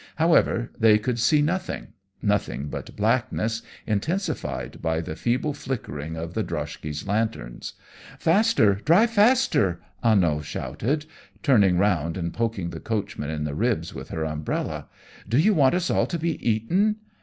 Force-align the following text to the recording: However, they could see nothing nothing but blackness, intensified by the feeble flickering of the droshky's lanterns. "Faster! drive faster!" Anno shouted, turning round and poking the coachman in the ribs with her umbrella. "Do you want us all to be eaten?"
However, 0.15 0.71
they 0.79 0.97
could 0.97 1.19
see 1.19 1.43
nothing 1.43 1.89
nothing 2.23 2.69
but 2.69 2.95
blackness, 2.95 3.61
intensified 3.85 4.81
by 4.81 4.99
the 4.99 5.15
feeble 5.15 5.53
flickering 5.53 6.15
of 6.17 6.33
the 6.33 6.41
droshky's 6.43 7.05
lanterns. 7.05 7.73
"Faster! 8.17 8.81
drive 8.83 9.11
faster!" 9.11 9.79
Anno 10.03 10.41
shouted, 10.41 11.05
turning 11.43 11.77
round 11.77 12.17
and 12.17 12.33
poking 12.33 12.71
the 12.71 12.79
coachman 12.79 13.29
in 13.29 13.43
the 13.43 13.53
ribs 13.53 13.93
with 13.93 14.09
her 14.09 14.25
umbrella. 14.25 14.87
"Do 15.29 15.37
you 15.37 15.53
want 15.53 15.75
us 15.75 15.91
all 15.91 16.07
to 16.07 16.17
be 16.17 16.43
eaten?" 16.49 16.95